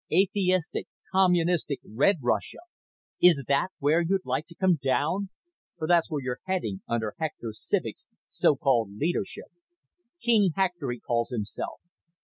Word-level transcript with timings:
Atheistic, 0.11 0.87
communistic 1.11 1.79
Red 1.87 2.15
Russia. 2.23 2.57
Is 3.21 3.45
that 3.47 3.67
where 3.77 4.01
you'd 4.01 4.25
like 4.25 4.47
to 4.47 4.55
come 4.55 4.79
down? 4.81 5.29
For 5.77 5.87
that's 5.87 6.09
where 6.09 6.23
you're 6.23 6.39
heading 6.47 6.81
under 6.87 7.13
Hector 7.19 7.53
Civek's 7.53 8.07
so 8.27 8.55
called 8.55 8.95
leadership. 8.97 9.51
King 10.19 10.53
Hector, 10.55 10.89
he 10.89 10.99
calls 10.99 11.29
himself. 11.29 11.81